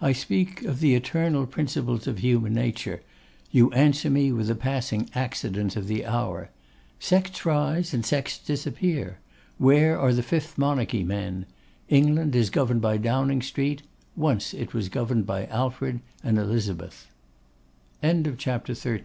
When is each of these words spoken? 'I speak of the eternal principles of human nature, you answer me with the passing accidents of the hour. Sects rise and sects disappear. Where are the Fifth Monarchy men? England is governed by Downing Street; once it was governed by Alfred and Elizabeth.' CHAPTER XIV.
'I 0.00 0.12
speak 0.14 0.62
of 0.64 0.80
the 0.80 0.96
eternal 0.96 1.46
principles 1.46 2.08
of 2.08 2.18
human 2.18 2.52
nature, 2.52 3.00
you 3.52 3.70
answer 3.70 4.10
me 4.10 4.32
with 4.32 4.48
the 4.48 4.56
passing 4.56 5.08
accidents 5.14 5.76
of 5.76 5.86
the 5.86 6.04
hour. 6.04 6.50
Sects 6.98 7.46
rise 7.46 7.94
and 7.94 8.04
sects 8.04 8.38
disappear. 8.38 9.20
Where 9.58 9.96
are 10.00 10.12
the 10.12 10.22
Fifth 10.24 10.58
Monarchy 10.58 11.04
men? 11.04 11.46
England 11.88 12.34
is 12.34 12.50
governed 12.50 12.82
by 12.82 12.96
Downing 12.96 13.40
Street; 13.40 13.82
once 14.16 14.52
it 14.52 14.74
was 14.74 14.88
governed 14.88 15.26
by 15.26 15.46
Alfred 15.46 16.00
and 16.24 16.38
Elizabeth.' 16.38 17.06
CHAPTER 18.02 18.72
XIV. 18.72 19.00